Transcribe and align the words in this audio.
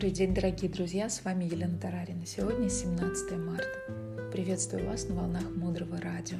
Добрый 0.00 0.16
день, 0.16 0.32
дорогие 0.32 0.70
друзья, 0.70 1.10
с 1.10 1.22
вами 1.26 1.44
Елена 1.44 1.76
Тарарина. 1.76 2.24
Сегодня 2.24 2.70
17 2.70 3.32
марта. 3.32 4.30
Приветствую 4.32 4.86
вас 4.86 5.06
на 5.06 5.14
волнах 5.14 5.44
Мудрого 5.54 6.00
Радио. 6.00 6.38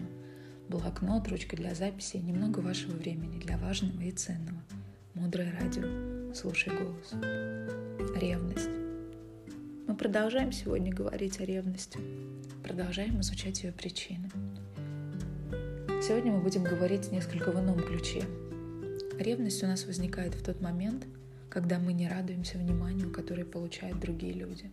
Блокнот, 0.71 1.29
ручка 1.29 1.57
для 1.57 1.75
записи 1.75 2.17
и 2.17 2.23
немного 2.23 2.61
вашего 2.61 2.93
времени 2.93 3.39
для 3.39 3.59
важного 3.59 4.01
и 4.01 4.13
ценного. 4.13 4.63
Мудрое 5.13 5.53
Радио. 5.61 6.33
Слушай 6.33 6.73
голос. 6.73 7.13
Ревность. 8.19 8.71
Мы 9.87 9.95
продолжаем 9.95 10.53
сегодня 10.53 10.91
говорить 10.91 11.39
о 11.39 11.45
ревности. 11.45 11.99
Продолжаем 12.65 13.21
изучать 13.21 13.63
ее 13.63 13.73
причины. 13.73 14.31
Сегодня 16.03 16.33
мы 16.33 16.41
будем 16.41 16.65
говорить 16.65 17.13
несколько 17.13 17.53
в 17.53 17.61
ином 17.61 17.79
ключе. 17.81 18.23
Ревность 19.19 19.63
у 19.63 19.67
нас 19.67 19.85
возникает 19.85 20.35
в 20.35 20.43
тот 20.43 20.63
момент, 20.63 21.05
когда 21.51 21.81
мы 21.81 21.93
не 21.93 22.09
радуемся 22.09 22.59
вниманию, 22.59 23.11
которое 23.11 23.45
получают 23.45 23.99
другие 23.99 24.33
люди, 24.33 24.71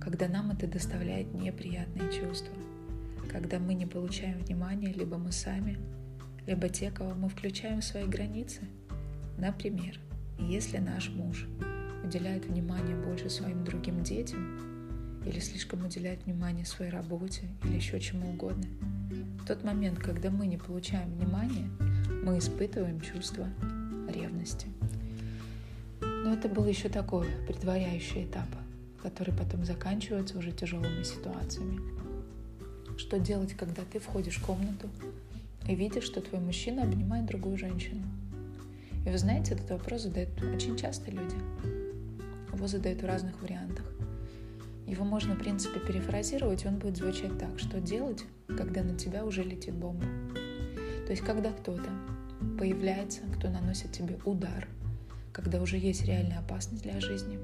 когда 0.00 0.28
нам 0.28 0.50
это 0.50 0.66
доставляет 0.66 1.34
неприятные 1.34 2.10
чувства, 2.10 2.54
когда 3.30 3.58
мы 3.58 3.74
не 3.74 3.84
получаем 3.84 4.38
внимания 4.38 4.92
либо 4.92 5.18
мы 5.18 5.30
сами, 5.30 5.78
либо 6.46 6.70
те, 6.70 6.90
кого 6.90 7.14
мы 7.14 7.28
включаем 7.28 7.82
в 7.82 7.84
свои 7.84 8.06
границы. 8.06 8.62
Например, 9.36 10.00
если 10.38 10.78
наш 10.78 11.10
муж 11.10 11.46
уделяет 12.02 12.46
внимание 12.46 12.96
больше 12.96 13.28
своим 13.28 13.62
другим 13.62 14.02
детям 14.02 15.20
или 15.26 15.38
слишком 15.38 15.84
уделяет 15.84 16.24
внимание 16.24 16.64
своей 16.64 16.90
работе 16.90 17.42
или 17.62 17.76
еще 17.76 18.00
чему 18.00 18.30
угодно, 18.30 18.66
в 19.38 19.44
тот 19.44 19.64
момент, 19.64 19.98
когда 19.98 20.30
мы 20.30 20.46
не 20.46 20.56
получаем 20.56 21.10
внимания, 21.10 21.68
мы 22.24 22.38
испытываем 22.38 23.00
чувство 23.02 23.46
ревности. 24.08 24.68
Но 26.30 26.36
это 26.36 26.48
был 26.48 26.64
еще 26.64 26.88
такой 26.88 27.26
предваряющий 27.48 28.24
этап, 28.24 28.46
который 29.02 29.34
потом 29.34 29.64
заканчивается 29.64 30.38
уже 30.38 30.52
тяжелыми 30.52 31.02
ситуациями. 31.02 31.80
Что 32.96 33.18
делать, 33.18 33.54
когда 33.54 33.82
ты 33.82 33.98
входишь 33.98 34.36
в 34.36 34.46
комнату 34.46 34.88
и 35.68 35.74
видишь, 35.74 36.04
что 36.04 36.20
твой 36.20 36.40
мужчина 36.40 36.84
обнимает 36.84 37.26
другую 37.26 37.58
женщину? 37.58 38.04
И 39.04 39.10
вы 39.10 39.18
знаете, 39.18 39.54
этот 39.54 39.70
вопрос 39.70 40.02
задают 40.02 40.40
очень 40.40 40.76
часто 40.76 41.10
люди. 41.10 41.34
Его 42.54 42.68
задают 42.68 43.02
в 43.02 43.06
разных 43.06 43.42
вариантах. 43.42 43.86
Его 44.86 45.04
можно, 45.04 45.34
в 45.34 45.38
принципе, 45.40 45.80
перефразировать, 45.80 46.64
и 46.64 46.68
он 46.68 46.76
будет 46.76 46.96
звучать 46.96 47.36
так, 47.40 47.58
что 47.58 47.80
делать, 47.80 48.24
когда 48.46 48.84
на 48.84 48.96
тебя 48.96 49.24
уже 49.24 49.42
летит 49.42 49.74
бомба. 49.74 50.06
То 51.06 51.10
есть, 51.10 51.24
когда 51.24 51.50
кто-то 51.50 51.90
появляется, 52.56 53.22
кто 53.36 53.50
наносит 53.50 53.90
тебе 53.90 54.16
удар– 54.24 54.68
когда 55.32 55.60
уже 55.60 55.78
есть 55.78 56.04
реальная 56.04 56.38
опасность 56.38 56.82
для 56.82 57.00
жизни, 57.00 57.38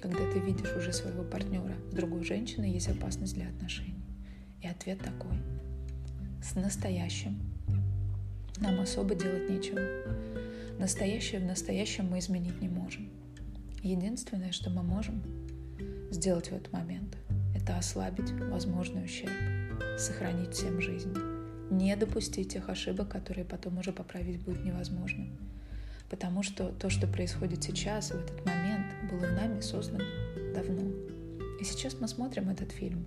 когда 0.00 0.30
ты 0.30 0.38
видишь 0.38 0.72
уже 0.76 0.92
своего 0.92 1.24
партнера 1.24 1.74
с 1.90 1.94
другой 1.94 2.24
женщиной, 2.24 2.70
есть 2.70 2.88
опасность 2.88 3.34
для 3.34 3.48
отношений. 3.48 4.04
И 4.62 4.66
ответ 4.66 4.98
такой. 5.00 5.36
С 6.42 6.54
настоящим 6.54 7.38
нам 8.60 8.80
особо 8.80 9.14
делать 9.14 9.48
нечего. 9.48 9.80
Настоящее 10.78 11.40
в 11.40 11.44
настоящем 11.44 12.06
мы 12.06 12.18
изменить 12.18 12.60
не 12.60 12.68
можем. 12.68 13.08
Единственное, 13.82 14.52
что 14.52 14.70
мы 14.70 14.82
можем 14.82 15.22
сделать 16.10 16.48
в 16.48 16.52
этот 16.52 16.72
момент, 16.72 17.16
это 17.54 17.76
ослабить 17.76 18.30
возможный 18.32 19.04
ущерб, 19.04 19.32
сохранить 19.98 20.54
всем 20.54 20.80
жизнь, 20.80 21.14
не 21.70 21.94
допустить 21.96 22.52
тех 22.52 22.68
ошибок, 22.68 23.08
которые 23.08 23.44
потом 23.44 23.78
уже 23.78 23.92
поправить 23.92 24.42
будет 24.42 24.64
невозможно 24.64 25.26
потому 26.10 26.42
что 26.42 26.68
то, 26.68 26.90
что 26.90 27.06
происходит 27.06 27.62
сейчас, 27.62 28.10
в 28.10 28.16
этот 28.16 28.44
момент, 28.44 28.86
было 29.10 29.26
нами 29.26 29.60
создано 29.60 30.04
давно. 30.54 30.90
И 31.60 31.64
сейчас 31.64 31.96
мы 32.00 32.08
смотрим 32.08 32.48
этот 32.48 32.72
фильм, 32.72 33.04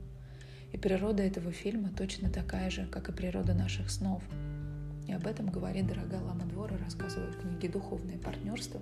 и 0.72 0.78
природа 0.78 1.24
этого 1.24 1.52
фильма 1.52 1.90
точно 1.90 2.30
такая 2.30 2.70
же, 2.70 2.86
как 2.86 3.10
и 3.10 3.12
природа 3.12 3.54
наших 3.54 3.90
снов. 3.90 4.24
И 5.08 5.14
об 5.14 5.28
этом 5.28 5.50
говорит 5.50 5.88
дорогая 5.88 6.22
Лама 6.22 6.46
Двора, 6.46 6.78
рассказывая 6.78 7.32
в 7.32 7.42
книге 7.42 7.70
«Духовное 7.70 8.18
партнерство». 8.18 8.80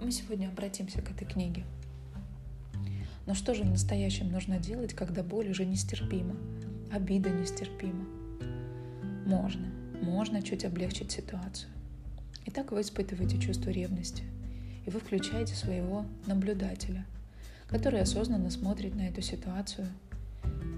И 0.00 0.04
мы 0.04 0.10
сегодня 0.12 0.48
обратимся 0.48 1.00
к 1.00 1.10
этой 1.10 1.26
книге. 1.26 1.64
Но 3.26 3.34
что 3.34 3.54
же 3.54 3.62
в 3.62 3.70
настоящем 3.70 4.30
нужно 4.30 4.58
делать, 4.58 4.94
когда 4.94 5.22
боль 5.22 5.48
уже 5.48 5.64
нестерпима, 5.64 6.36
обида 6.90 7.30
нестерпима? 7.30 8.04
Можно, 9.24 9.68
можно 10.02 10.42
чуть 10.42 10.64
облегчить 10.64 11.12
ситуацию. 11.12 11.70
Итак, 12.44 12.72
вы 12.72 12.80
испытываете 12.80 13.38
чувство 13.38 13.70
ревности, 13.70 14.24
и 14.84 14.90
вы 14.90 14.98
включаете 14.98 15.54
своего 15.54 16.04
наблюдателя, 16.26 17.06
который 17.68 18.00
осознанно 18.00 18.50
смотрит 18.50 18.96
на 18.96 19.02
эту 19.02 19.22
ситуацию, 19.22 19.86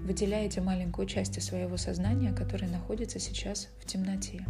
выделяете 0.03 0.61
маленькую 0.61 1.07
часть 1.07 1.41
своего 1.41 1.77
сознания, 1.77 2.31
которая 2.33 2.69
находится 2.69 3.19
сейчас 3.19 3.67
в 3.81 3.85
темноте. 3.85 4.45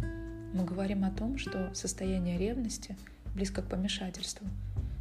Мы 0.52 0.64
говорим 0.64 1.04
о 1.04 1.10
том, 1.10 1.38
что 1.38 1.74
состояние 1.74 2.36
ревности 2.36 2.96
близко 3.34 3.62
к 3.62 3.68
помешательству, 3.68 4.46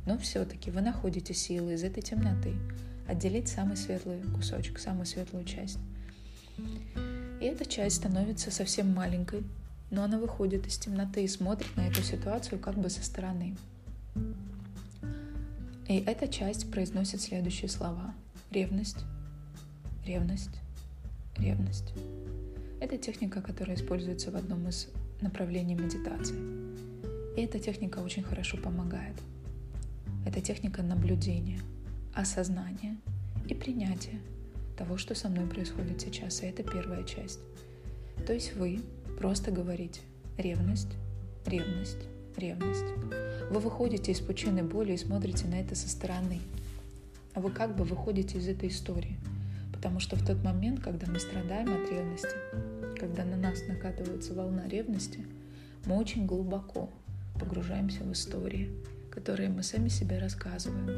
но 0.05 0.17
все-таки 0.17 0.71
вы 0.71 0.79
находите 0.79 1.33
силы 1.33 1.73
из 1.73 1.83
этой 1.83 2.01
темноты 2.01 2.53
отделить 3.07 3.49
самый 3.49 3.75
светлый 3.75 4.21
кусочек, 4.33 4.79
самую 4.79 5.05
светлую 5.05 5.43
часть. 5.43 5.79
И 7.41 7.45
эта 7.45 7.65
часть 7.65 7.97
становится 7.97 8.51
совсем 8.51 8.93
маленькой, 8.93 9.43
но 9.91 10.03
она 10.03 10.19
выходит 10.19 10.67
из 10.67 10.77
темноты 10.77 11.23
и 11.23 11.27
смотрит 11.27 11.75
на 11.75 11.87
эту 11.87 12.01
ситуацию 12.01 12.59
как 12.59 12.75
бы 12.75 12.89
со 12.89 13.03
стороны. 13.03 13.55
И 15.87 15.97
эта 15.99 16.27
часть 16.27 16.71
произносит 16.71 17.21
следующие 17.21 17.69
слова. 17.69 18.13
Ревность, 18.51 19.05
ревность, 20.05 20.59
ревность. 21.37 21.93
Это 22.79 22.97
техника, 22.97 23.41
которая 23.41 23.75
используется 23.75 24.31
в 24.31 24.35
одном 24.35 24.67
из 24.67 24.87
направлений 25.21 25.75
медитации. 25.75 26.35
И 27.37 27.41
эта 27.41 27.59
техника 27.59 27.99
очень 27.99 28.23
хорошо 28.23 28.57
помогает. 28.57 29.15
Это 30.25 30.41
техника 30.41 30.81
наблюдения, 30.81 31.59
осознания 32.13 32.97
и 33.47 33.53
принятия 33.53 34.19
того, 34.77 34.97
что 34.97 35.15
со 35.15 35.29
мной 35.29 35.45
происходит 35.45 36.01
сейчас. 36.01 36.41
И 36.41 36.47
это 36.47 36.63
первая 36.63 37.03
часть. 37.03 37.39
То 38.25 38.33
есть 38.33 38.55
вы 38.55 38.81
Просто 39.17 39.51
говорите 39.51 40.01
«ревность, 40.37 40.93
ревность, 41.45 41.97
ревность». 42.35 42.85
Вы 43.49 43.59
выходите 43.59 44.11
из 44.11 44.19
пучины 44.19 44.63
боли 44.63 44.93
и 44.93 44.97
смотрите 44.97 45.47
на 45.47 45.55
это 45.55 45.75
со 45.75 45.87
стороны. 45.87 46.41
А 47.33 47.39
вы 47.39 47.51
как 47.51 47.75
бы 47.75 47.83
выходите 47.83 48.37
из 48.37 48.47
этой 48.47 48.69
истории. 48.69 49.17
Потому 49.71 49.99
что 49.99 50.15
в 50.15 50.25
тот 50.25 50.43
момент, 50.43 50.81
когда 50.81 51.07
мы 51.07 51.19
страдаем 51.19 51.67
от 51.73 51.89
ревности, 51.89 52.35
когда 52.99 53.23
на 53.23 53.37
нас 53.37 53.59
накатывается 53.67 54.33
волна 54.33 54.67
ревности, 54.67 55.25
мы 55.85 55.97
очень 55.97 56.25
глубоко 56.25 56.89
погружаемся 57.39 58.03
в 58.03 58.11
истории, 58.11 58.71
которые 59.11 59.49
мы 59.49 59.63
сами 59.63 59.89
себе 59.89 60.17
рассказываем. 60.17 60.89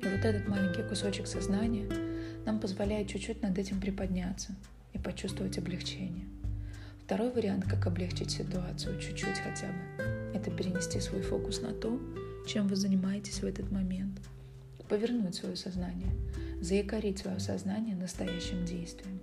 И 0.00 0.06
вот 0.06 0.24
этот 0.24 0.48
маленький 0.48 0.82
кусочек 0.82 1.26
сознания 1.26 1.86
нам 2.46 2.60
позволяет 2.60 3.08
чуть-чуть 3.08 3.42
над 3.42 3.58
этим 3.58 3.80
приподняться 3.80 4.54
и 4.92 4.98
почувствовать 4.98 5.58
облегчение. 5.58 6.26
Второй 7.04 7.30
вариант, 7.32 7.66
как 7.66 7.86
облегчить 7.86 8.30
ситуацию 8.30 8.98
чуть-чуть 8.98 9.36
хотя 9.36 9.66
бы, 9.66 10.04
это 10.32 10.50
перенести 10.50 10.98
свой 11.00 11.20
фокус 11.20 11.60
на 11.60 11.74
то, 11.74 12.00
чем 12.46 12.66
вы 12.66 12.76
занимаетесь 12.76 13.40
в 13.40 13.44
этот 13.44 13.70
момент. 13.70 14.18
Повернуть 14.88 15.34
свое 15.34 15.54
сознание, 15.54 16.10
заякорить 16.62 17.18
свое 17.18 17.38
сознание 17.40 17.94
настоящим 17.94 18.64
действием. 18.64 19.20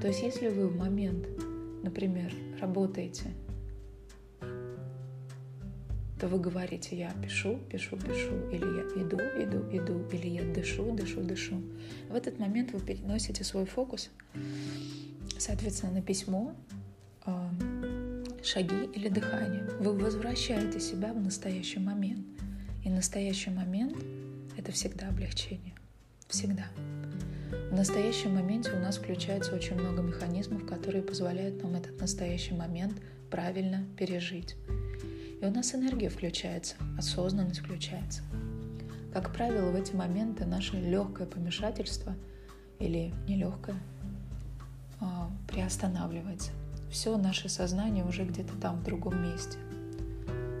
То 0.00 0.08
есть 0.08 0.22
если 0.22 0.48
вы 0.48 0.66
в 0.66 0.76
момент, 0.76 1.24
например, 1.84 2.32
работаете, 2.60 3.26
то 6.18 6.26
вы 6.26 6.40
говорите, 6.40 6.98
я 6.98 7.12
пишу, 7.22 7.60
пишу, 7.70 7.96
пишу, 7.96 8.50
или 8.50 8.64
я 8.64 9.04
иду, 9.04 9.18
иду, 9.18 9.64
иду, 9.70 10.04
или 10.10 10.26
я 10.26 10.52
дышу, 10.52 10.92
дышу, 10.96 11.22
дышу. 11.22 11.62
В 12.08 12.14
этот 12.16 12.40
момент 12.40 12.72
вы 12.72 12.80
переносите 12.80 13.44
свой 13.44 13.66
фокус, 13.66 14.10
соответственно, 15.38 15.92
на 15.92 16.02
письмо, 16.02 16.56
шаги 18.42 18.84
или 18.94 19.08
дыхание. 19.08 19.64
Вы 19.80 19.92
возвращаете 19.96 20.80
себя 20.80 21.12
в 21.12 21.20
настоящий 21.20 21.78
момент. 21.78 22.26
И 22.84 22.88
настоящий 22.88 23.50
момент— 23.50 23.96
это 24.56 24.72
всегда 24.72 25.08
облегчение. 25.08 25.74
Всегда. 26.28 26.64
В 27.70 27.74
настоящем 27.74 28.34
моменте 28.34 28.70
у 28.72 28.78
нас 28.78 28.96
включается 28.96 29.54
очень 29.54 29.74
много 29.74 30.02
механизмов, 30.02 30.66
которые 30.66 31.02
позволяют 31.02 31.62
нам 31.62 31.74
этот 31.74 32.00
настоящий 32.00 32.54
момент 32.54 33.00
правильно 33.30 33.84
пережить. 33.98 34.56
И 35.40 35.44
у 35.44 35.50
нас 35.50 35.74
энергия 35.74 36.08
включается, 36.08 36.76
осознанность 36.98 37.60
включается. 37.60 38.22
Как 39.12 39.32
правило, 39.32 39.70
в 39.70 39.74
эти 39.74 39.94
моменты 39.94 40.46
наше 40.46 40.76
легкое 40.76 41.26
помешательство 41.26 42.14
или 42.78 43.12
нелегкое 43.26 43.76
а, 45.00 45.30
приостанавливается 45.48 46.52
все 46.90 47.16
наше 47.16 47.48
сознание 47.48 48.04
уже 48.04 48.24
где-то 48.24 48.54
там, 48.60 48.80
в 48.80 48.84
другом 48.84 49.22
месте. 49.22 49.58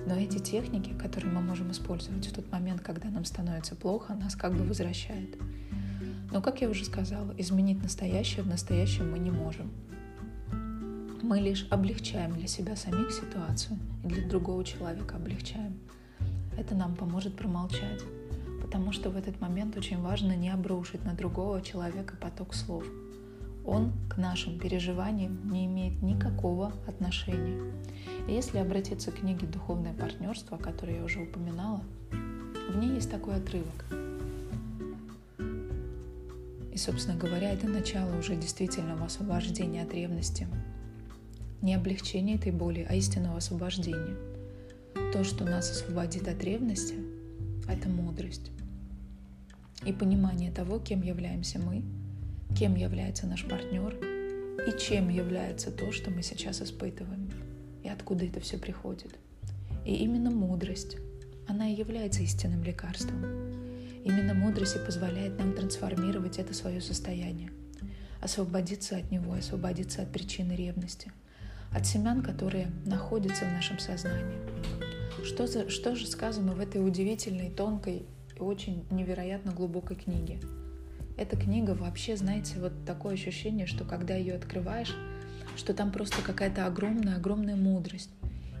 Но 0.06 0.14
эти 0.14 0.38
техники, 0.38 0.92
которые 0.92 1.32
мы 1.32 1.40
можем 1.40 1.70
использовать 1.70 2.26
в 2.26 2.32
тот 2.32 2.50
момент, 2.50 2.80
когда 2.80 3.10
нам 3.10 3.24
становится 3.24 3.76
плохо, 3.76 4.14
нас 4.14 4.34
как 4.34 4.54
бы 4.54 4.64
возвращает. 4.64 5.36
Но, 6.32 6.40
как 6.40 6.60
я 6.60 6.68
уже 6.68 6.84
сказала, 6.84 7.34
изменить 7.38 7.82
настоящее 7.82 8.42
в 8.42 8.48
настоящем 8.48 9.10
мы 9.10 9.18
не 9.18 9.30
можем. 9.30 9.70
Мы 11.22 11.40
лишь 11.40 11.66
облегчаем 11.70 12.32
для 12.32 12.46
себя 12.46 12.76
самих 12.76 13.12
ситуацию 13.12 13.78
и 14.04 14.08
для 14.08 14.26
другого 14.28 14.64
человека 14.64 15.16
облегчаем. 15.16 15.78
Это 16.56 16.74
нам 16.74 16.94
поможет 16.94 17.36
промолчать, 17.36 18.02
потому 18.60 18.92
что 18.92 19.10
в 19.10 19.16
этот 19.16 19.40
момент 19.40 19.76
очень 19.76 20.00
важно 20.00 20.34
не 20.36 20.50
обрушить 20.50 21.04
на 21.04 21.14
другого 21.14 21.62
человека 21.62 22.16
поток 22.20 22.54
слов. 22.54 22.84
Он 23.64 23.92
к 24.08 24.16
нашим 24.16 24.58
переживаниям 24.58 25.50
не 25.52 25.66
имеет 25.66 26.02
никакого 26.02 26.72
отношения. 26.86 27.72
И 28.26 28.32
если 28.32 28.58
обратиться 28.58 29.10
к 29.10 29.16
книге 29.16 29.46
«Духовное 29.46 29.92
партнерство», 29.92 30.56
о 30.56 30.60
которой 30.60 30.96
я 30.96 31.04
уже 31.04 31.20
упоминала, 31.20 31.82
в 32.70 32.76
ней 32.76 32.94
есть 32.94 33.10
такой 33.10 33.36
отрывок. 33.36 33.84
И, 36.72 36.76
собственно 36.76 37.18
говоря, 37.18 37.52
это 37.52 37.66
начало 37.66 38.16
уже 38.16 38.36
действительного 38.36 39.06
освобождения 39.06 39.82
от 39.82 39.92
ревности. 39.92 40.46
Не 41.62 41.74
облегчение 41.74 42.36
этой 42.36 42.52
боли, 42.52 42.86
а 42.88 42.94
истинного 42.94 43.38
освобождения. 43.38 44.16
То, 45.12 45.24
что 45.24 45.44
нас 45.44 45.70
освободит 45.70 46.28
от 46.28 46.42
ревности, 46.42 46.94
это 47.68 47.88
мудрость. 47.88 48.50
И 49.84 49.92
понимание 49.92 50.50
того, 50.52 50.78
кем 50.78 51.02
являемся 51.02 51.58
мы, 51.58 51.82
кем 52.56 52.74
является 52.74 53.26
наш 53.26 53.44
партнер 53.46 53.94
и 54.66 54.78
чем 54.78 55.08
является 55.08 55.70
то, 55.70 55.92
что 55.92 56.10
мы 56.10 56.22
сейчас 56.22 56.60
испытываем 56.60 57.30
и 57.82 57.88
откуда 57.88 58.24
это 58.24 58.40
все 58.40 58.58
приходит. 58.58 59.18
И 59.84 59.94
именно 59.96 60.30
мудрость, 60.30 60.96
она 61.48 61.68
и 61.68 61.74
является 61.74 62.22
истинным 62.22 62.62
лекарством. 62.62 63.24
Именно 64.04 64.34
мудрость 64.34 64.76
и 64.76 64.84
позволяет 64.84 65.38
нам 65.38 65.52
трансформировать 65.52 66.38
это 66.38 66.54
свое 66.54 66.80
состояние, 66.80 67.50
освободиться 68.20 68.96
от 68.96 69.10
него, 69.10 69.34
освободиться 69.34 70.02
от 70.02 70.12
причины 70.12 70.52
ревности, 70.52 71.12
от 71.70 71.86
семян, 71.86 72.22
которые 72.22 72.68
находятся 72.84 73.44
в 73.44 73.52
нашем 73.52 73.78
сознании. 73.78 74.38
Что, 75.24 75.46
за, 75.46 75.68
что 75.68 75.96
же 75.96 76.06
сказано 76.06 76.52
в 76.52 76.60
этой 76.60 76.86
удивительной, 76.86 77.50
тонкой 77.50 78.06
и 78.36 78.40
очень 78.40 78.84
невероятно 78.90 79.52
глубокой 79.52 79.96
книге? 79.96 80.40
Эта 81.20 81.36
книга 81.36 81.72
вообще, 81.72 82.16
знаете, 82.16 82.58
вот 82.58 82.72
такое 82.86 83.12
ощущение, 83.12 83.66
что 83.66 83.84
когда 83.84 84.14
ее 84.14 84.36
открываешь, 84.36 84.96
что 85.54 85.74
там 85.74 85.92
просто 85.92 86.22
какая-то 86.22 86.64
огромная-огромная 86.64 87.56
мудрость. 87.56 88.08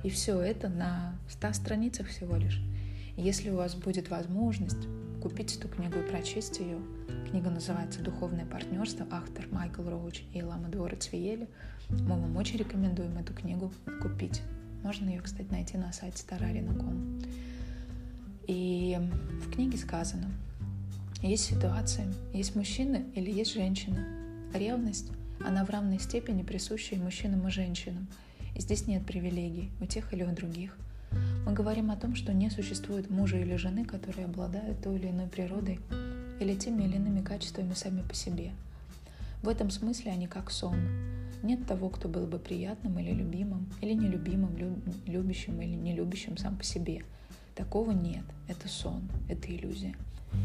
И 0.04 0.10
все 0.10 0.38
это 0.38 0.68
на 0.68 1.14
100 1.30 1.54
страницах 1.54 2.08
всего 2.08 2.36
лишь. 2.36 2.60
если 3.16 3.48
у 3.48 3.56
вас 3.56 3.74
будет 3.74 4.10
возможность 4.10 4.86
купить 5.22 5.56
эту 5.56 5.68
книгу 5.68 6.00
и 6.00 6.06
прочесть 6.06 6.58
ее, 6.58 6.76
книга 7.30 7.48
называется 7.48 8.02
«Духовное 8.02 8.44
партнерство», 8.44 9.06
автор 9.10 9.46
Майкл 9.50 9.82
Роуч 9.82 10.20
и 10.34 10.42
Лама 10.42 10.68
Двора 10.68 10.96
Цвиели, 10.96 11.48
мы 11.88 12.20
вам 12.20 12.36
очень 12.36 12.58
рекомендуем 12.58 13.16
эту 13.16 13.32
книгу 13.32 13.72
купить. 14.02 14.42
Можно 14.82 15.08
ее, 15.08 15.22
кстати, 15.22 15.48
найти 15.50 15.78
на 15.78 15.94
сайте 15.94 16.22
stararina.com. 16.22 17.22
И 18.46 18.98
в 19.46 19.50
книге 19.50 19.78
сказано, 19.78 20.30
есть 21.22 21.44
ситуации, 21.44 22.06
есть 22.32 22.56
мужчина 22.56 23.02
или 23.14 23.30
есть 23.30 23.52
женщина. 23.52 24.06
Ревность 24.54 25.10
она 25.44 25.64
в 25.64 25.70
равной 25.70 25.98
степени 25.98 26.42
присуща 26.42 26.94
и 26.94 26.98
мужчинам, 26.98 27.46
и 27.48 27.50
женщинам. 27.50 28.06
И 28.54 28.60
здесь 28.60 28.86
нет 28.86 29.06
привилегий 29.06 29.70
у 29.80 29.86
тех 29.86 30.12
или 30.12 30.22
у 30.22 30.32
других. 30.34 30.76
Мы 31.46 31.52
говорим 31.52 31.90
о 31.90 31.96
том, 31.96 32.14
что 32.14 32.32
не 32.32 32.50
существует 32.50 33.10
мужа 33.10 33.38
или 33.38 33.56
жены, 33.56 33.84
которые 33.84 34.26
обладают 34.26 34.82
той 34.82 34.96
или 34.96 35.08
иной 35.08 35.26
природой 35.26 35.80
или 36.40 36.54
теми 36.54 36.84
или 36.84 36.96
иными 36.96 37.22
качествами 37.22 37.74
сами 37.74 38.02
по 38.02 38.14
себе. 38.14 38.52
В 39.42 39.48
этом 39.48 39.70
смысле 39.70 40.12
они 40.12 40.26
как 40.26 40.50
сон. 40.50 40.76
Нет 41.42 41.66
того, 41.66 41.88
кто 41.88 42.08
был 42.08 42.26
бы 42.26 42.38
приятным 42.38 42.98
или 42.98 43.12
любимым, 43.12 43.66
или 43.80 43.94
нелюбимым, 43.94 44.56
любящим 45.06 45.60
или 45.62 45.74
нелюбящим 45.74 46.36
сам 46.36 46.56
по 46.56 46.64
себе. 46.64 47.02
Такого 47.54 47.92
нет. 47.92 48.24
Это 48.48 48.68
сон, 48.68 49.02
это 49.28 49.48
иллюзия. 49.48 49.94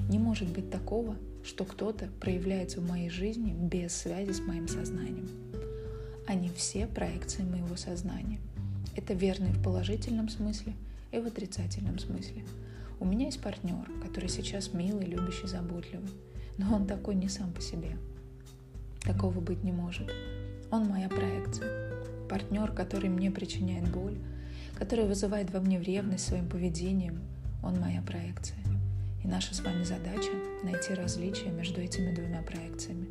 Не 0.10 0.20
может 0.20 0.50
быть 0.50 0.70
такого, 0.70 1.16
что 1.44 1.66
кто-то 1.66 2.10
проявляется 2.20 2.80
в 2.80 2.88
моей 2.88 3.10
жизни 3.10 3.54
без 3.54 3.96
связи 3.96 4.32
с 4.32 4.40
моим 4.40 4.68
сознанием. 4.68 5.30
Они 6.28 6.50
все 6.50 6.88
проекции 6.88 7.44
моего 7.44 7.76
сознания. 7.76 8.40
Это 8.96 9.14
верно 9.14 9.46
и 9.46 9.54
в 9.54 9.62
положительном 9.62 10.30
смысле, 10.30 10.74
и 11.12 11.20
в 11.20 11.28
отрицательном 11.28 12.00
смысле. 12.00 12.44
У 13.00 13.06
меня 13.06 13.26
есть 13.26 13.42
партнер, 13.42 13.90
который 14.04 14.30
сейчас 14.30 14.74
милый, 14.74 15.06
любящий, 15.06 15.48
заботливый, 15.48 16.10
но 16.58 16.76
он 16.76 16.88
такой 16.88 17.16
не 17.16 17.30
сам 17.30 17.52
по 17.52 17.62
себе. 17.62 17.98
Такого 19.02 19.40
быть 19.40 19.64
не 19.64 19.72
может. 19.72 20.10
Он 20.72 20.88
моя 20.88 21.10
проекция. 21.10 21.94
Партнер, 22.28 22.72
который 22.72 23.10
мне 23.10 23.30
причиняет 23.30 23.92
боль, 23.92 24.18
который 24.76 25.06
вызывает 25.06 25.52
во 25.52 25.60
мне 25.60 25.80
ревность 25.80 26.26
своим 26.26 26.50
поведением, 26.50 27.20
он 27.64 27.80
моя 27.80 28.02
проекция. 28.02 28.65
И 29.26 29.28
наша 29.28 29.56
с 29.56 29.62
вами 29.62 29.84
задача— 29.84 30.30
найти 30.64 30.94
различия 30.94 31.50
между 31.50 31.82
этими 31.82 32.14
двумя 32.14 32.44
проекциями. 32.44 33.08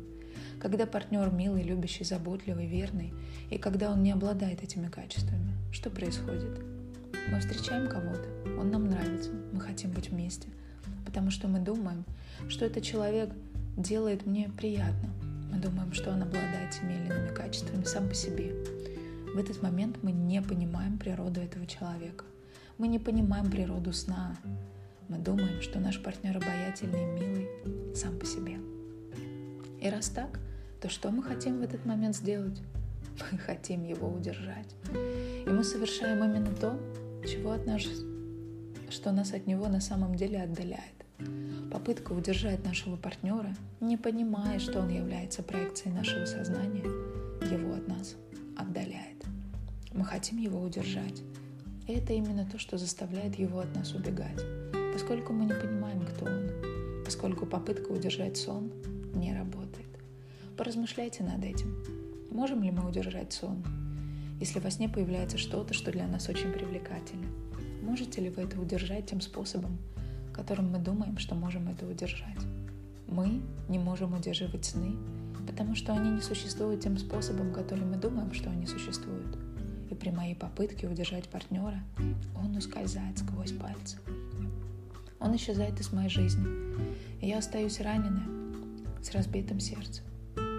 Когда 0.61 0.85
партнер 0.85 1.29
милый, 1.29 1.61
любящий, 1.61 2.05
заботливый, 2.05 2.67
верный, 2.67 3.13
и 3.49 3.57
когда 3.57 3.91
он 3.91 4.01
не 4.01 4.13
обладает 4.13 4.63
этими 4.63 4.87
качествами, 4.87 5.51
что 5.73 5.89
происходит? 5.89 6.61
Мы 7.29 7.41
встречаем 7.41 7.89
кого-то, 7.89 8.29
он 8.57 8.71
нам 8.71 8.87
нравится, 8.87 9.29
мы 9.51 9.59
хотим 9.59 9.91
быть 9.91 10.09
вместе, 10.09 10.47
потому 11.05 11.31
что 11.31 11.49
мы 11.49 11.59
думаем, 11.59 12.05
что 12.47 12.63
этот 12.63 12.83
человек 12.83 13.29
делает 13.75 14.25
мне 14.25 14.49
приятно. 14.55 15.09
Мы 15.51 15.57
думаем, 15.57 15.91
что 15.91 16.11
он 16.11 16.21
обладает 16.21 16.71
теми 16.71 16.93
или 16.93 17.13
иными 17.13 17.35
качествами 17.35 17.83
сам 17.83 18.07
по 18.07 18.15
себе. 18.15 18.55
В 19.33 19.37
этот 19.37 19.61
момент 19.61 19.97
мы 20.01 20.13
не 20.13 20.41
понимаем 20.41 20.97
природу 20.97 21.41
этого 21.41 21.67
человека. 21.67 22.23
Мы 22.77 22.87
не 22.87 22.99
понимаем 22.99 23.51
природу 23.51 23.91
сна, 23.91 24.37
мы 25.07 25.17
думаем, 25.17 25.61
что 25.61 25.79
наш 25.79 26.01
партнер 26.01 26.35
обаятельный 26.35 27.03
и 27.03 27.19
милый 27.19 27.95
сам 27.95 28.17
по 28.17 28.25
себе. 28.25 28.57
И 29.79 29.89
раз 29.89 30.09
так, 30.09 30.39
то 30.81 30.89
что 30.89 31.11
мы 31.11 31.21
хотим 31.21 31.59
в 31.59 31.63
этот 31.63 31.85
момент 31.85 32.15
сделать? 32.15 32.59
Мы 33.31 33.37
хотим 33.37 33.85
его 33.85 34.09
удержать. 34.09 34.75
И 34.91 35.49
мы 35.49 35.63
совершаем 35.63 36.21
именно 36.21 36.53
то, 36.53 36.77
чего 37.25 37.51
от 37.51 37.65
нас, 37.65 37.81
что 38.89 39.11
нас 39.13 39.31
от 39.31 39.47
него 39.47 39.69
на 39.69 39.79
самом 39.79 40.15
деле 40.15 40.43
отдаляет. 40.43 40.81
Попытка 41.71 42.11
удержать 42.11 42.65
нашего 42.65 42.97
партнера, 42.97 43.55
не 43.79 43.95
понимая, 43.95 44.59
что 44.59 44.81
он 44.81 44.89
является 44.89 45.43
проекцией 45.43 45.95
нашего 45.95 46.25
сознания, 46.25 46.83
его 47.49 47.75
от 47.75 47.87
нас 47.87 48.15
отдаляет. 48.57 49.23
Мы 49.93 50.03
хотим 50.03 50.37
его 50.37 50.61
удержать. 50.61 51.21
И 51.87 51.93
это 51.93 52.11
именно 52.11 52.45
то, 52.45 52.59
что 52.59 52.77
заставляет 52.77 53.39
его 53.39 53.59
от 53.59 53.73
нас 53.75 53.93
убегать 53.93 54.43
поскольку 54.95 55.33
мы 55.33 55.43
не 55.43 55.53
понимаем, 55.53 56.05
кто 56.05 56.23
он, 56.23 56.49
поскольку 57.03 57.45
попытка 57.45 57.91
удержать 57.91 58.37
сон 58.37 58.71
не 59.13 59.35
работает. 59.35 59.89
Поразмышляйте 60.55 61.21
над 61.21 61.43
этим. 61.43 61.83
Можем 62.31 62.63
ли 62.63 62.71
мы 62.71 62.87
удержать 62.87 63.33
сон, 63.33 63.61
если 64.39 64.59
во 64.59 64.71
сне 64.71 64.87
появляется 64.87 65.37
что-то, 65.37 65.73
что 65.73 65.91
для 65.91 66.07
нас 66.07 66.29
очень 66.29 66.49
привлекательно? 66.49 67.27
Можете 67.81 68.21
ли 68.21 68.29
вы 68.29 68.43
это 68.43 68.57
удержать 68.57 69.07
тем 69.07 69.19
способом, 69.19 69.79
которым 70.33 70.71
мы 70.71 70.79
думаем, 70.79 71.17
что 71.17 71.35
можем 71.35 71.67
это 71.67 71.85
удержать? 71.85 72.39
Мы 73.05 73.41
не 73.67 73.79
можем 73.79 74.13
удерживать 74.13 74.63
сны, 74.63 74.95
потому 75.45 75.75
что 75.75 75.91
они 75.91 76.09
не 76.09 76.21
существуют 76.21 76.79
тем 76.79 76.97
способом, 76.97 77.51
которым 77.51 77.91
мы 77.91 77.97
думаем, 77.97 78.33
что 78.33 78.49
они 78.49 78.65
существуют. 78.65 79.37
И 79.91 79.93
при 79.93 80.11
моей 80.11 80.35
попытке 80.35 80.87
удержать 80.87 81.27
партнера, 81.27 81.83
он 82.33 82.55
ускользает 82.55 83.19
сквозь 83.19 83.51
пальцы. 83.51 83.97
Он 85.25 85.35
исчезает 85.35 85.79
из 85.79 85.91
моей 85.91 86.07
жизни, 86.07 86.45
и 87.19 87.27
я 87.29 87.39
остаюсь 87.39 87.81
раненая, 87.81 88.27
с 89.01 89.09
разбитым 89.09 89.59
сердцем. 89.59 90.05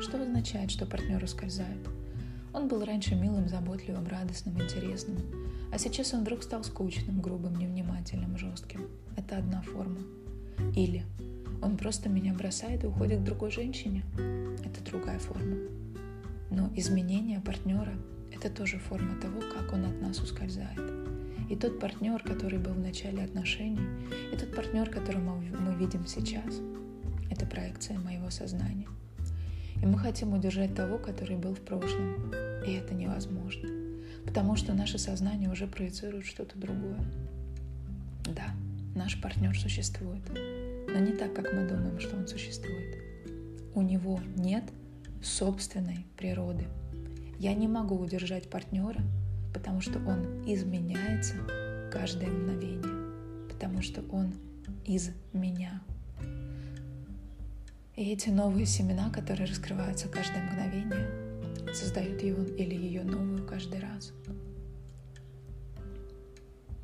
Что 0.02 0.20
означает, 0.20 0.73
что 0.73 0.87
партнер 0.87 1.23
ускользает? 1.23 1.88
Он 2.52 2.66
был 2.66 2.85
раньше 2.85 3.14
милым, 3.14 3.49
заботливым, 3.49 4.08
радостным, 4.08 4.61
интересным, 4.61 5.18
а 5.73 5.78
сейчас 5.78 6.12
он 6.14 6.23
вдруг 6.23 6.42
стал 6.42 6.64
скучным, 6.64 7.20
грубым, 7.20 7.54
невнимательным, 7.54 8.37
жестким. 8.37 8.88
Это 9.16 9.38
одна 9.38 9.62
форма. 9.62 10.00
Или 10.75 11.04
он 11.62 11.76
просто 11.76 12.08
меня 12.08 12.35
бросает 12.35 12.82
и 12.82 12.88
уходит 12.88 13.20
к 13.20 13.25
другой 13.25 13.52
женщине. 13.52 14.02
Это 14.64 14.82
другая 14.85 15.20
форма. 15.20 15.58
Но 16.50 16.73
изменение 16.75 17.38
партнера– 17.38 17.94
это 18.32 18.50
тоже 18.50 18.80
форма 18.80 19.14
того, 19.20 19.40
как 19.42 19.73
он 19.73 19.85
от 19.85 20.02
нас 20.02 20.18
ускользает. 20.18 21.05
И 21.48 21.56
тот 21.56 21.78
партнер, 21.78 22.22
который 22.22 22.58
был 22.58 22.72
в 22.72 22.80
начале 22.80 23.22
отношений, 23.22 23.86
и 24.32 24.36
тот 24.36 24.54
партнер, 24.54 24.90
которого 24.90 25.36
мы 25.36 25.74
видим 25.74 26.06
сейчас, 26.06 26.60
это 27.30 27.46
проекция 27.46 27.98
моего 27.98 28.30
сознания. 28.30 28.88
И 29.82 29.86
мы 29.86 29.98
хотим 29.98 30.32
удержать 30.32 30.74
того, 30.74 30.98
который 30.98 31.36
был 31.36 31.54
в 31.54 31.60
прошлом. 31.60 32.32
И 32.66 32.72
это 32.72 32.94
невозможно. 32.94 33.68
Потому 34.24 34.56
что 34.56 34.74
наше 34.74 34.98
сознание 34.98 35.50
уже 35.50 35.66
проецирует 35.66 36.26
что-то 36.26 36.58
другое. 36.58 36.98
наш 38.94 39.20
партнер 39.20 39.56
существует, 39.56 40.22
но 40.88 40.98
не 40.98 41.12
так, 41.12 41.34
как 41.34 41.52
мы 41.52 41.68
думаем, 41.68 42.00
что 42.00 42.16
он 42.16 42.26
существует. 42.26 42.96
У 43.74 43.82
него 43.82 44.20
нет 44.36 44.64
собственной 45.22 46.06
природы. 46.16 46.64
Я 47.38 47.52
не 47.52 47.68
могу 47.68 47.98
удержать 47.98 48.48
партнера, 48.48 49.02
потому 49.56 49.80
что 49.80 49.98
он 50.00 50.44
изменяется 50.46 51.34
каждое 51.90 52.28
мгновение, 52.28 53.48
потому 53.48 53.80
что 53.80 54.02
он 54.10 54.34
из 54.84 55.12
меня. 55.32 55.80
И 57.96 58.12
эти 58.12 58.28
новые 58.28 58.66
семена, 58.66 59.08
которые 59.08 59.46
раскрываются 59.46 60.08
каждое 60.08 60.42
мгновение, 60.42 61.72
создают 61.72 62.22
его 62.22 62.42
или 62.42 62.75
ее 62.75 63.02
новую 63.02 63.46
каждый 63.46 63.80
раз. 63.80 64.12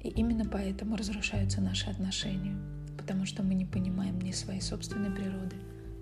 И 0.02 0.08
именно 0.08 0.46
поэтому 0.46 0.96
разрушаются 0.96 1.60
наши 1.60 1.90
отношения, 1.90 2.56
потому 2.96 3.26
что 3.26 3.42
мы 3.42 3.52
не 3.52 3.66
понимаем 3.66 4.18
ни 4.18 4.32
своей 4.32 4.62
собственной 4.62 5.10
природы, 5.10 5.56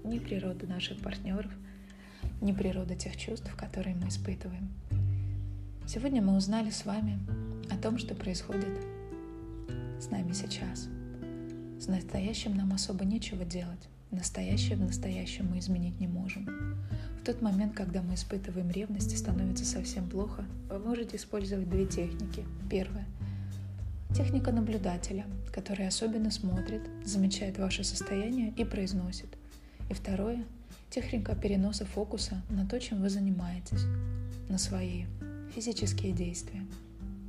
ни 0.05 0.21
природы 0.21 0.69
наших 0.69 1.01
партнеров, 1.01 1.51
ни 2.41 2.53
природы 2.53 2.95
тех 2.95 3.17
чувств, 3.17 3.53
которые 3.57 3.97
мы 3.97 4.07
испытываем. 4.07 4.71
Сегодня 5.93 6.23
мы 6.23 6.37
узнали 6.37 6.71
с 6.71 6.85
вами 6.85 7.19
о 7.69 7.77
том, 7.77 7.99
что 7.99 8.15
происходит 8.15 8.79
с 9.99 10.09
нами 10.09 10.31
сейчас. 10.31 10.87
С 11.81 11.89
настоящим 11.89 12.57
нам 12.57 12.73
особо 12.73 13.05
нечего 13.05 13.45
делать. 13.45 13.89
Настоящее 14.13 14.77
в 14.77 14.83
настоящем 14.83 15.49
мы 15.51 15.59
изменить 15.59 15.99
не 15.99 16.07
можем. 16.07 16.47
В 17.21 17.25
тот 17.25 17.43
момент, 17.43 17.75
когда 17.75 18.03
мы 18.03 18.15
испытываем 18.15 18.71
ревность 18.71 19.13
и 19.13 19.17
становится 19.17 19.65
совсем 19.65 20.09
плохо, 20.09 20.45
вы 20.69 20.79
можете 20.79 21.17
использовать 21.17 21.69
две 21.69 21.87
техники. 21.87 22.47
Первая– 22.71 23.07
техника 24.15 24.53
наблюдателя, 24.53 25.27
который 25.53 25.89
особенно 25.89 26.31
смотрит, 26.31 26.83
замечает 27.05 27.59
ваше 27.59 27.83
состояние 27.83 28.55
и 28.57 28.65
произносит. 28.65 29.37
И 29.89 29.95
второе– 29.95 30.45
техника 30.91 31.35
переноса 31.35 31.85
фокуса 31.85 32.43
на 32.49 32.65
то, 32.65 32.79
чем 32.79 33.01
вы 33.01 33.11
занимаетесь, 33.11 33.87
на 34.49 34.57
свои 34.57 35.07
физические 35.51 36.13
действия. 36.13 36.65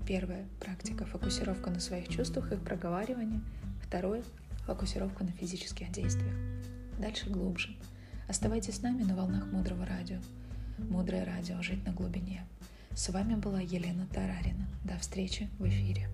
Первая 0.07 0.45
практика– 0.59 1.05
фокусировка 1.05 1.69
на 1.69 1.79
своих 1.79 2.07
чувствах, 2.07 2.51
их 2.51 2.61
проговаривание. 2.61 3.41
Второе– 3.85 4.23
фокусировка 4.65 5.23
на 5.23 5.31
физических 5.31 5.91
действиях. 5.91 6.33
Дальше 6.99 7.29
глубже. 7.29 7.69
Оставайтесь 8.27 8.75
с 8.75 8.81
нами 8.81 9.03
на 9.03 9.15
волнах 9.15 9.51
Мудрого 9.51 9.85
Радио. 9.85 10.19
Мудрое 10.77 11.25
Радио 11.25 11.61
«Жить 11.61 11.85
на 11.85 11.93
глубине». 11.93 12.45
С 12.93 13.09
вами 13.09 13.35
была 13.35 13.61
Елена 13.61 14.07
Тарарина. 14.07 14.67
До 14.83 14.97
встречи 14.97 15.49
в 15.59 15.67
эфире. 15.67 16.09